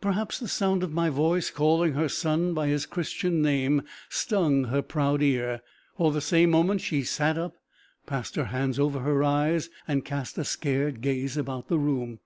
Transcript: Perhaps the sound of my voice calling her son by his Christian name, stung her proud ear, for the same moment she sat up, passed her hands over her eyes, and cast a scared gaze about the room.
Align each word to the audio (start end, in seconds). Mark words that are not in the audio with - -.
Perhaps 0.00 0.38
the 0.40 0.48
sound 0.48 0.82
of 0.82 0.90
my 0.94 1.10
voice 1.10 1.50
calling 1.50 1.92
her 1.92 2.08
son 2.08 2.54
by 2.54 2.66
his 2.68 2.86
Christian 2.86 3.42
name, 3.42 3.82
stung 4.08 4.64
her 4.64 4.80
proud 4.80 5.20
ear, 5.20 5.60
for 5.98 6.12
the 6.12 6.22
same 6.22 6.48
moment 6.50 6.80
she 6.80 7.02
sat 7.02 7.36
up, 7.36 7.56
passed 8.06 8.36
her 8.36 8.46
hands 8.46 8.78
over 8.78 9.00
her 9.00 9.22
eyes, 9.22 9.68
and 9.86 10.02
cast 10.02 10.38
a 10.38 10.44
scared 10.44 11.02
gaze 11.02 11.36
about 11.36 11.68
the 11.68 11.76
room. 11.78 12.20